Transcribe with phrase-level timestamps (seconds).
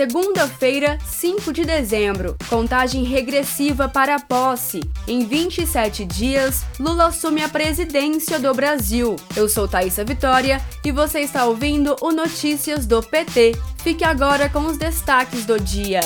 [0.00, 2.34] Segunda-feira, 5 de dezembro.
[2.48, 4.80] Contagem regressiva para a posse.
[5.06, 9.16] Em 27 dias, Lula assume a presidência do Brasil.
[9.36, 13.52] Eu sou Thaisa Vitória e você está ouvindo o Notícias do PT.
[13.82, 16.00] Fique agora com os destaques do dia.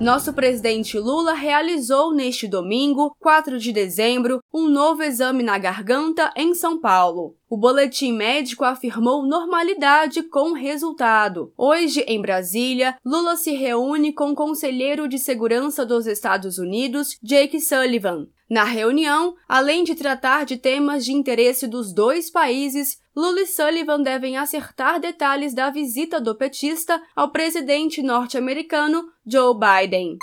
[0.00, 6.54] Nosso presidente Lula realizou neste domingo, 4 de dezembro, um novo exame na garganta em
[6.54, 7.37] São Paulo.
[7.50, 11.50] O boletim médico afirmou normalidade com resultado.
[11.56, 17.58] Hoje, em Brasília, Lula se reúne com o conselheiro de segurança dos Estados Unidos, Jake
[17.58, 18.28] Sullivan.
[18.50, 24.02] Na reunião, além de tratar de temas de interesse dos dois países, Lula e Sullivan
[24.02, 30.18] devem acertar detalhes da visita do petista ao presidente norte-americano Joe Biden.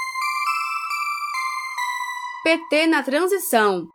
[2.43, 3.87] PT na transição.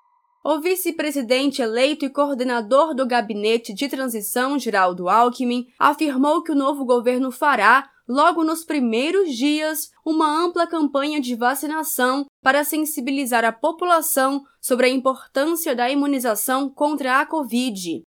[0.43, 6.87] O vice-presidente eleito e coordenador do gabinete de transição, Geraldo Alckmin, afirmou que o novo
[6.87, 14.43] governo fará logo nos primeiros dias, uma ampla campanha de vacinação para sensibilizar a população
[14.61, 18.02] sobre a importância da imunização contra a Covid.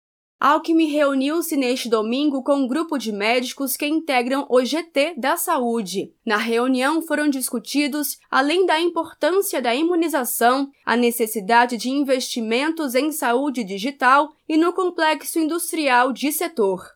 [0.41, 6.13] Alckmin reuniu-se neste domingo com um grupo de médicos que integram o GT da Saúde.
[6.25, 13.65] Na reunião foram discutidos, além da importância da imunização, a necessidade de investimentos em saúde
[13.65, 16.87] digital e no complexo industrial de setor.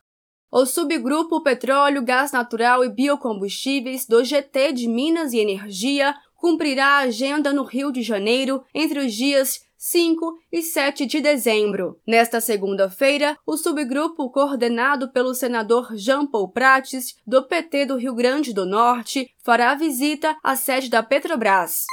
[0.49, 6.99] O subgrupo Petróleo, Gás Natural e Biocombustíveis do GT de Minas e Energia cumprirá a
[6.99, 11.99] agenda no Rio de Janeiro entre os dias 5 e 7 de dezembro.
[12.07, 18.55] Nesta segunda-feira, o subgrupo coordenado pelo senador Jean Paul Prates, do PT do Rio Grande
[18.55, 21.85] do Norte, fará visita à sede da Petrobras.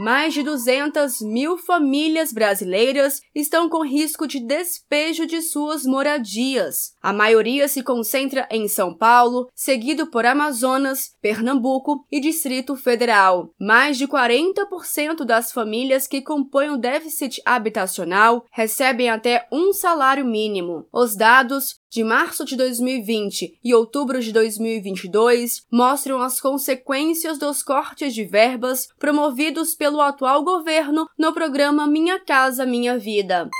[0.00, 6.94] Mais de 200 mil famílias brasileiras estão com risco de despejo de suas moradias.
[7.02, 13.50] A maioria se concentra em São Paulo, seguido por Amazonas, Pernambuco e Distrito Federal.
[13.60, 20.86] Mais de 40% das famílias que compõem o déficit habitacional recebem até um salário mínimo.
[20.90, 28.14] Os dados de março de 2020 e outubro de 2022 mostram as consequências dos cortes
[28.14, 33.50] de verbas promovidos pelo atual governo no programa Minha Casa Minha Vida.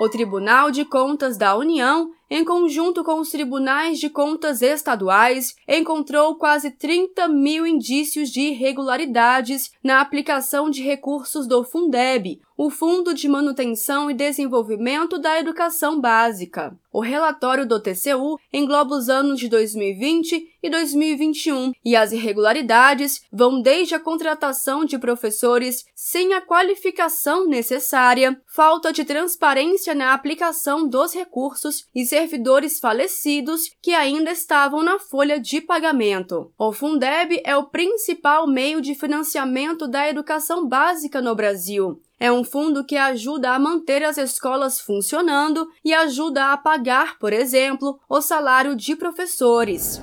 [0.00, 6.36] O Tribunal de Contas da União em conjunto com os tribunais de contas estaduais, encontrou
[6.36, 13.28] quase 30 mil indícios de irregularidades na aplicação de recursos do Fundeb, o Fundo de
[13.28, 16.78] Manutenção e Desenvolvimento da Educação Básica.
[16.92, 23.62] O relatório do TCU engloba os anos de 2020 e 2021 e as irregularidades vão
[23.62, 31.14] desde a contratação de professores sem a qualificação necessária, falta de transparência na aplicação dos
[31.14, 36.52] recursos e servidores falecidos que ainda estavam na folha de pagamento.
[36.58, 42.02] O Fundeb é o principal meio de financiamento da educação básica no Brasil.
[42.22, 47.32] É um fundo que ajuda a manter as escolas funcionando e ajuda a pagar, por
[47.32, 50.02] exemplo, o salário de professores.